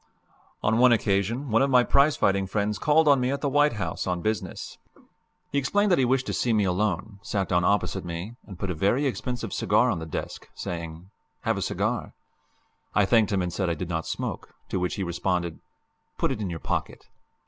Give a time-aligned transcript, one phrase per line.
[0.63, 3.73] On one occasion one of my prize fighting friends called on me at the White
[3.73, 4.79] House on business.
[5.51, 8.71] He explained that he wished to see me alone, sat down opposite me, and put
[8.71, 11.11] a very expensive cigar on the desk, saying,
[11.41, 12.15] "Have a cigar."
[12.95, 15.59] I thanked him and said I did not smoke, to which he responded,
[16.17, 17.05] "Put it in your pocket."